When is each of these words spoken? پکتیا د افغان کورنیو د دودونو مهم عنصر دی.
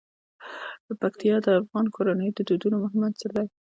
پکتیا 1.01 1.35
د 1.45 1.47
افغان 1.61 1.85
کورنیو 1.95 2.35
د 2.37 2.39
دودونو 2.49 2.75
مهم 2.83 3.01
عنصر 3.07 3.29
دی. 3.37 3.47